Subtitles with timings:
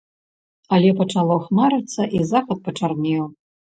[0.77, 3.35] Але пачало хмарыцца, і захад пачарнеў.